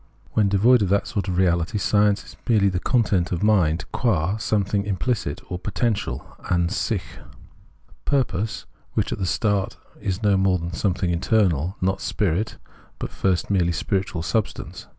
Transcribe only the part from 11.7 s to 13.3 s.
not spirit, but at